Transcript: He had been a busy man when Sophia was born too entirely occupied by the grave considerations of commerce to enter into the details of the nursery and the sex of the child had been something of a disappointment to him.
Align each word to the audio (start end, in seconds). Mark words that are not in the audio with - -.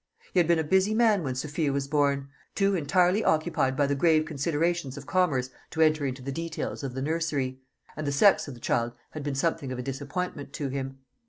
He 0.33 0.39
had 0.39 0.47
been 0.47 0.57
a 0.57 0.63
busy 0.63 0.95
man 0.95 1.21
when 1.23 1.35
Sophia 1.35 1.71
was 1.71 1.87
born 1.87 2.27
too 2.55 2.73
entirely 2.73 3.23
occupied 3.23 3.77
by 3.77 3.85
the 3.85 3.93
grave 3.93 4.25
considerations 4.25 4.97
of 4.97 5.05
commerce 5.05 5.51
to 5.69 5.81
enter 5.81 6.07
into 6.07 6.23
the 6.23 6.31
details 6.31 6.81
of 6.81 6.95
the 6.95 7.03
nursery 7.03 7.59
and 7.95 8.07
the 8.07 8.11
sex 8.11 8.47
of 8.47 8.55
the 8.55 8.59
child 8.59 8.93
had 9.11 9.21
been 9.21 9.35
something 9.35 9.71
of 9.71 9.77
a 9.77 9.83
disappointment 9.83 10.53
to 10.53 10.69
him. 10.69 10.97